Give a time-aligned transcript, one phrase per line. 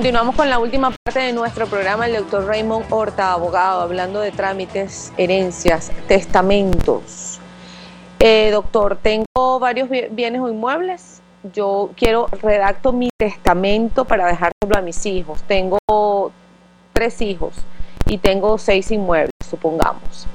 [0.00, 4.32] Continuamos con la última parte de nuestro programa, el doctor Raymond Horta, abogado, hablando de
[4.32, 7.38] trámites, herencias, testamentos.
[8.18, 11.20] Eh, doctor, tengo varios bienes o inmuebles.
[11.52, 15.42] Yo quiero, redacto mi testamento para dejárselo a mis hijos.
[15.42, 16.32] Tengo
[16.94, 17.56] tres hijos
[18.06, 20.26] y tengo seis inmuebles, supongamos.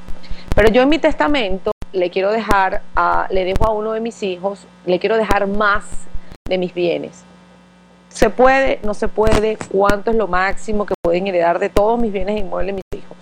[0.53, 4.21] Pero yo en mi testamento le quiero dejar, a, le dejo a uno de mis
[4.21, 5.85] hijos, le quiero dejar más
[6.47, 7.23] de mis bienes
[8.15, 8.79] ¿Se puede?
[8.81, 9.57] ¿No se puede?
[9.69, 13.17] ¿Cuánto es lo máximo que pueden heredar de todos mis bienes inmuebles mis hijos?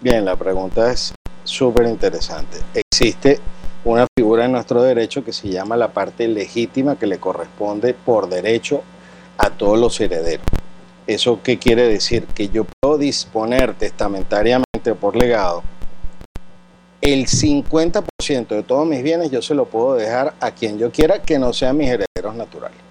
[0.00, 2.58] Bien, la pregunta es súper interesante.
[2.72, 3.40] Existe
[3.84, 8.28] una figura en nuestro derecho que se llama la parte legítima que le corresponde por
[8.28, 8.84] derecho
[9.36, 10.46] a todos los herederos.
[11.08, 12.24] ¿Eso qué quiere decir?
[12.26, 15.64] Que yo puedo disponer testamentariamente por legado
[17.00, 21.20] el 50% de todos mis bienes yo se lo puedo dejar a quien yo quiera
[21.20, 22.85] que no sean mis herederos naturales.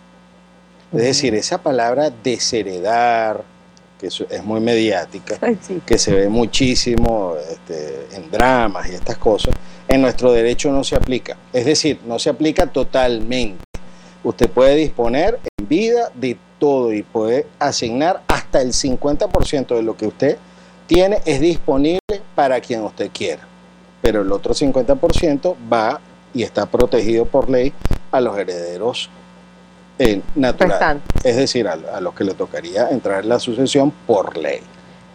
[0.94, 3.44] Es decir, esa palabra desheredar,
[4.00, 5.38] que es muy mediática,
[5.86, 9.54] que se ve muchísimo este, en dramas y estas cosas,
[9.88, 11.38] en nuestro derecho no se aplica.
[11.54, 13.64] Es decir, no se aplica totalmente.
[14.24, 19.96] Usted puede disponer en vida de todo y puede asignar hasta el 50% de lo
[19.98, 20.38] que usted
[20.88, 22.00] tiene es disponible
[22.34, 23.48] para quien usted quiera.
[24.02, 26.00] Pero el otro 50% va
[26.34, 27.74] y está protegido por ley
[28.12, 29.10] a los herederos
[30.00, 31.02] eh, natural.
[31.24, 34.60] Es decir, a, los que le tocaría entrar en la sucesión por ley.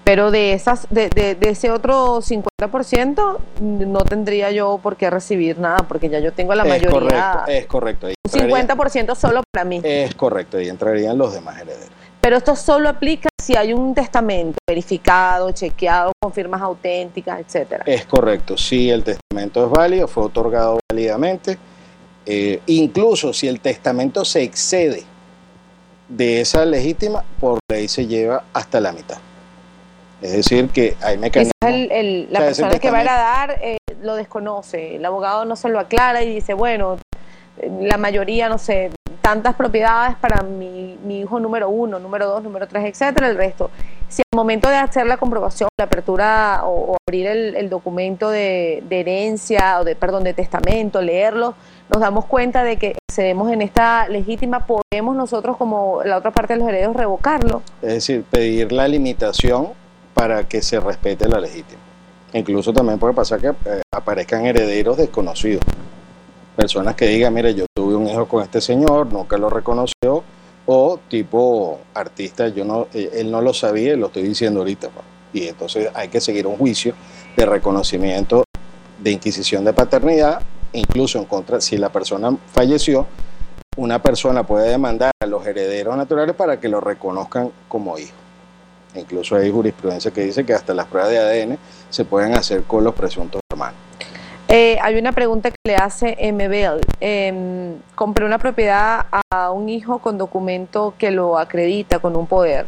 [0.04, 5.86] Pero de esas, de, de, ese otro 50% no tendría yo por qué recibir nada,
[5.86, 6.90] porque ya yo tengo la mayoría.
[6.90, 8.06] Correcto, es correcto.
[8.06, 9.80] un 50% solo para mí.
[9.84, 11.90] Es correcto, y entrarían los demás herederos.
[12.20, 17.84] Pero esto solo aplica si hay un testamento verificado, chequeado, con firmas auténticas, etcétera.
[17.86, 21.58] Es correcto, si el testamento es válido, fue otorgado válidamente
[22.32, 25.02] eh, incluso si el testamento se excede
[26.08, 29.18] de esa legítima, por ley se lleva hasta la mitad.
[30.22, 31.52] Es decir, que hay mecanismos.
[31.60, 36.22] la persona que va a heredar eh, lo desconoce, el abogado no se lo aclara
[36.22, 36.98] y dice, bueno,
[37.80, 42.84] la mayoría, no sé, tantas propiedades para mi, hijo número uno, número dos, número tres,
[42.84, 43.72] etcétera, el resto.
[44.08, 49.00] Si al momento de hacer la comprobación, la apertura o, abrir el, documento de, de,
[49.00, 51.54] herencia o de, perdón, de testamento, leerlo,
[51.90, 56.52] nos damos cuenta de que cedemos en esta legítima, podemos nosotros como la otra parte
[56.52, 57.62] de los herederos revocarlo.
[57.82, 59.68] Es decir, pedir la limitación
[60.14, 61.80] para que se respete la legítima.
[62.32, 65.62] Incluso también puede pasar que eh, aparezcan herederos desconocidos.
[66.54, 70.22] Personas que digan, mire, yo tuve un hijo con este señor, nunca lo reconoció,
[70.66, 74.90] o tipo artista, yo no, eh, él no lo sabía y lo estoy diciendo ahorita.
[75.32, 76.94] Y entonces hay que seguir un juicio
[77.36, 78.44] de reconocimiento
[79.00, 80.40] de inquisición de paternidad
[80.72, 83.06] incluso en contra, si la persona falleció,
[83.76, 88.14] una persona puede demandar a los herederos naturales para que lo reconozcan como hijo.
[88.94, 91.58] Incluso hay jurisprudencia que dice que hasta las pruebas de ADN
[91.88, 93.78] se pueden hacer con los presuntos hermanos.
[94.48, 96.80] Eh, hay una pregunta que le hace MBL.
[96.98, 102.66] Em, compré una propiedad a un hijo con documento que lo acredita con un poder.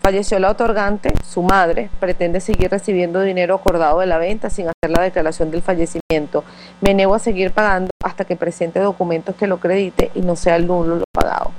[0.00, 4.96] Falleció la otorgante, su madre, pretende seguir recibiendo dinero acordado de la venta sin hacer
[4.96, 6.42] la declaración del fallecimiento.
[6.80, 10.56] Me niego a seguir pagando hasta que presente documentos que lo acredite y no sea
[10.56, 11.50] el nulo lo pagado.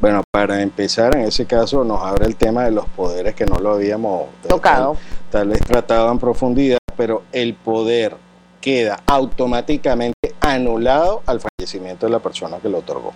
[0.00, 3.58] Bueno, para empezar, en ese caso nos abre el tema de los poderes que no
[3.58, 4.96] lo habíamos tocado.
[5.32, 8.16] Tal, vez tratado en profundidad, pero el poder
[8.60, 13.12] queda automáticamente anulado al fallecimiento de la persona que lo otorgó.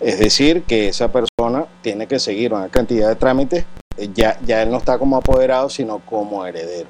[0.00, 3.64] Es decir, que esa persona tiene que seguir una cantidad de trámites
[4.14, 6.88] ya, ya él no está como apoderado, sino como heredero.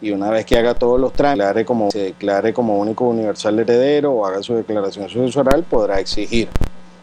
[0.00, 4.12] Y una vez que haga todos los trámites, como, se declare como único universal heredero
[4.12, 6.48] o haga su declaración sucesoral, podrá exigir,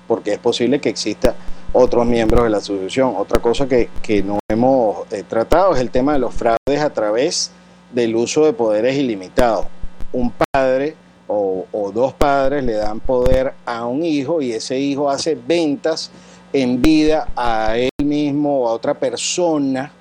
[0.08, 1.36] porque es posible que exista
[1.72, 3.16] otros miembros de la sucesión.
[3.18, 3.90] Otra cosa que,
[4.24, 7.52] no hemos eh, tratado es el tema de los fraudes a través
[7.92, 9.66] del uso de poderes ilimitados.
[10.12, 10.96] Un padre
[11.34, 16.12] o, dos padres le dan poder a un hijo y ese hijo hace ventas
[16.52, 19.92] en vida a él mismo o a otra persona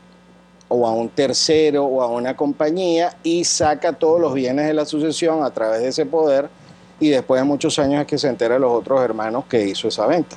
[0.69, 4.85] o a un tercero o a una compañía y saca todos los bienes de la
[4.85, 6.49] sucesión a través de ese poder
[7.01, 10.07] y después de muchos años es que se entera los otros hermanos que hizo esa
[10.07, 10.37] venta.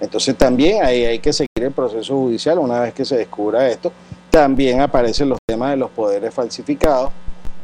[0.00, 3.92] Entonces también ahí hay que seguir el proceso judicial una vez que se descubra esto.
[4.30, 7.10] También aparecen los temas de los poderes falsificados,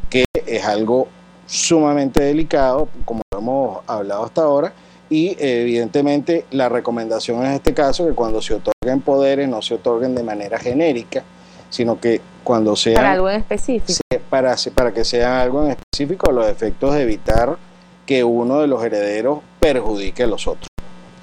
[0.09, 1.09] que es algo
[1.51, 4.73] sumamente delicado, como hemos hablado hasta ahora,
[5.09, 9.75] y evidentemente la recomendación en este caso es que cuando se otorguen poderes no se
[9.75, 11.25] otorguen de manera genérica,
[11.69, 12.95] sino que cuando sean...
[12.95, 13.99] Para algo en específico.
[14.29, 17.57] Para, para que sean algo en específico, los efectos de evitar
[18.07, 20.69] que uno de los herederos perjudique a los otros.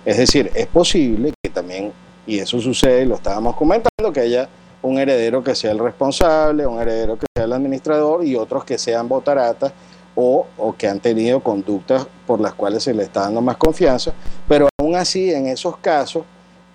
[0.04, 1.94] Es decir, es posible que también,
[2.26, 4.50] y eso sucede, lo estábamos comentando, que haya
[4.82, 8.78] un heredero que sea el responsable, un heredero que sea el administrador y otros que
[8.78, 9.72] sean botaratas
[10.20, 14.14] o, que han tenido conductas por las cuales se le está dando más confianza,
[14.48, 16.24] pero aún así en esos casos,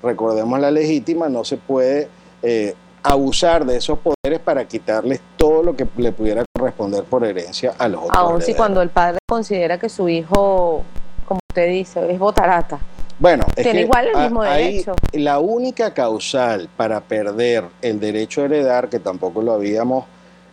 [0.00, 2.08] recordemos la legítima, no se puede
[2.40, 7.74] eh, abusar de esos poderes para quitarles todo lo que le pudiera corresponder por herencia
[7.76, 8.16] a los otros.
[8.16, 10.84] Aún si cuando el padre considera que su hijo,
[11.26, 12.78] como usted dice, es botarata.
[13.18, 14.94] Bueno, tiene igual el mismo derecho.
[15.12, 20.04] La única causal para perder el derecho a heredar, que tampoco lo habíamos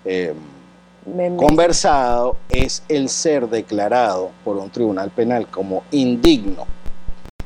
[0.05, 0.33] eh,
[1.37, 6.65] conversado es el ser declarado por un tribunal penal como indigno.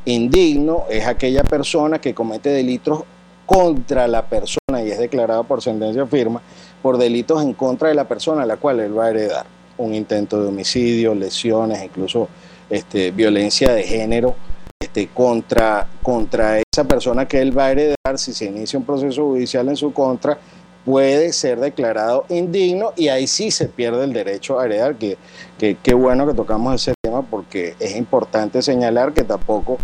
[0.05, 3.03] Indigno es aquella persona que comete delitos
[3.45, 6.41] contra la persona y es declarado por sentencia firma
[6.81, 9.45] por delitos en contra de la persona a la cual él va a heredar.
[9.77, 12.27] Un intento de homicidio, lesiones, incluso
[12.69, 14.35] este, violencia de género
[14.79, 19.23] este, contra, contra esa persona que él va a heredar si se inicia un proceso
[19.23, 20.37] judicial en su contra
[20.85, 25.17] puede ser declarado indigno y ahí sí se pierde el derecho a heredar, que
[25.57, 29.77] qué bueno que tocamos ese tema porque es importante señalar que tampoco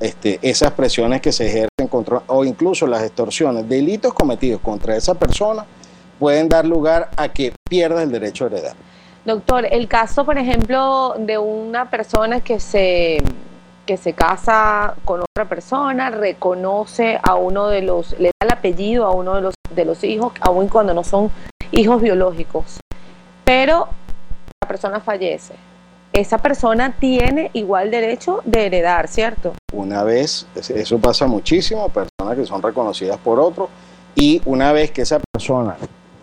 [0.00, 5.14] este, esas presiones que se ejercen contra, o incluso las extorsiones, delitos cometidos contra esa
[5.14, 5.64] persona,
[6.18, 8.76] pueden dar lugar a que pierda el derecho a heredar.
[9.24, 13.22] Doctor, el caso, por ejemplo, de una persona que se
[13.86, 19.06] que se casa con otra persona, reconoce a uno de los, le da el apellido
[19.06, 21.30] a uno de los, de los hijos, aun cuando no son
[21.72, 22.80] hijos biológicos,
[23.44, 23.88] pero
[24.62, 25.54] la persona fallece.
[26.12, 29.52] Esa persona tiene igual derecho de heredar, ¿cierto?
[29.72, 33.68] Una vez, eso pasa muchísimo, personas que son reconocidas por otro,
[34.14, 35.76] y una vez que esa persona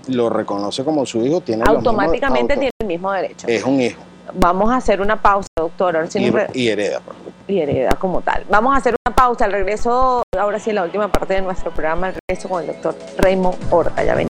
[0.07, 3.47] lo reconoce como su hijo, tiene automáticamente tiene el mismo derecho.
[3.47, 4.01] Es un hijo.
[4.33, 6.07] Vamos a hacer una pausa, doctor.
[6.15, 7.01] y, y, hereda.
[7.47, 8.45] Y hereda como tal.
[8.49, 9.45] Vamos a hacer una pausa.
[9.45, 12.95] Al regreso, ahora sí, la última parte de nuestro programa, el regreso con el doctor
[13.17, 14.03] Raymond Horta.
[14.03, 14.32] Ya venimos.